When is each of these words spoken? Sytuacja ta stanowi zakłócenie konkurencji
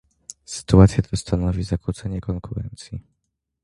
Sytuacja 0.45 1.03
ta 1.03 1.17
stanowi 1.17 1.63
zakłócenie 1.63 2.21
konkurencji 2.21 3.03